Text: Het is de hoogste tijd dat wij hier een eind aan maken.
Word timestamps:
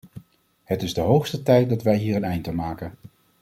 Het 0.63 0.81
is 0.81 0.93
de 0.93 1.01
hoogste 1.01 1.43
tijd 1.43 1.69
dat 1.69 1.83
wij 1.83 1.97
hier 1.97 2.15
een 2.15 2.23
eind 2.23 2.47
aan 2.47 2.55
maken. 2.55 2.93